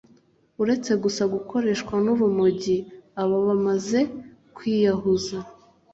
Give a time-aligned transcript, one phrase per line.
[0.61, 2.77] uretse gusa gukoreshwa n’urumogi
[3.21, 3.99] aba amaze
[4.55, 5.37] kwiyahuza